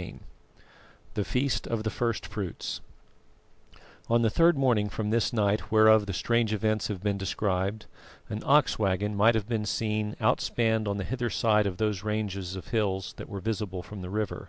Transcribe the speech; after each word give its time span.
CHAPTER 0.00 0.12
V 0.18 0.24
THE 1.12 1.24
FEAST 1.26 1.66
OF 1.66 1.82
THE 1.82 1.90
FIRST 1.90 2.24
FRUITS 2.26 2.80
On 4.08 4.22
the 4.22 4.30
third 4.30 4.56
morning 4.56 4.88
from 4.88 5.10
this 5.10 5.30
night 5.30 5.70
whereof 5.70 6.06
the 6.06 6.14
strange 6.14 6.54
events 6.54 6.88
have 6.88 7.02
been 7.02 7.18
described, 7.18 7.84
an 8.30 8.42
ox 8.46 8.78
waggon 8.78 9.14
might 9.14 9.34
have 9.34 9.46
been 9.46 9.66
seen 9.66 10.16
outspanned 10.18 10.88
on 10.88 10.96
the 10.96 11.04
hither 11.04 11.28
side 11.28 11.66
of 11.66 11.76
those 11.76 12.02
ranges 12.02 12.56
of 12.56 12.68
hills 12.68 13.12
that 13.18 13.28
were 13.28 13.40
visible 13.40 13.82
from 13.82 14.00
the 14.00 14.08
river. 14.08 14.48